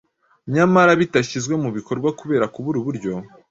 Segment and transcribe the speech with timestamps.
[0.53, 3.13] nyamara bitashyizwe mu bikorwa kubera kubura uburyo-